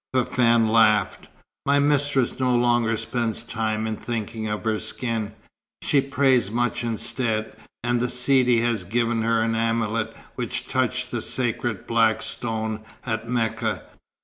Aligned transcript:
Fafann 0.15 0.67
laughed. 0.67 1.27
"My 1.63 1.77
mistress 1.77 2.39
no 2.39 2.55
longer 2.55 2.97
spends 2.97 3.43
time 3.43 3.85
in 3.85 3.97
thinking 3.97 4.47
of 4.47 4.63
her 4.63 4.79
skin. 4.79 5.33
She 5.83 6.01
prays 6.01 6.49
much 6.49 6.83
instead; 6.83 7.55
and 7.83 7.99
the 8.01 8.09
Sidi 8.09 8.61
has 8.61 8.83
given 8.83 9.21
her 9.21 9.43
an 9.43 9.53
amulet 9.53 10.15
which 10.33 10.65
touched 10.67 11.11
the 11.11 11.21
sacred 11.21 11.85
Black 11.85 12.23
Stone 12.23 12.83
at 13.05 13.29
Mecca. 13.29 13.83